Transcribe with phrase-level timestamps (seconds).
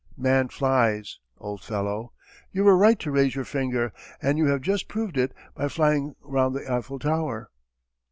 [0.17, 2.11] 'Man flies!' old fellow!
[2.51, 6.15] You were right to raise your finger, and you have just proved it by flying
[6.23, 7.51] round the Eiffel Tower.